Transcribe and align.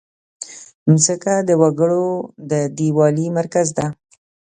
مځکه 0.89 1.33
د 1.47 1.49
وګړو 1.61 2.07
د 2.49 2.51
یووالي 2.87 3.27
مرکز 3.37 3.67
ده. 3.77 3.87